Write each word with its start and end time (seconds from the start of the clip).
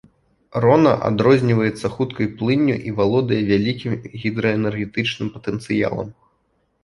Рона 0.63 0.91
адрозніваецца 1.09 1.89
хуткай 1.97 2.27
плынню 2.39 2.77
і 2.91 2.95
валодае 3.01 3.41
вялікім 3.51 3.93
гідраэнергетычным 4.23 5.27
патэнцыялам. 5.35 6.09